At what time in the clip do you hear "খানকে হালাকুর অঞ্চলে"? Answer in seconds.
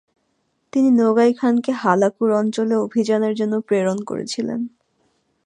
1.33-2.75